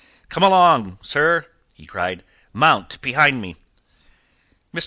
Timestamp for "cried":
1.85-2.23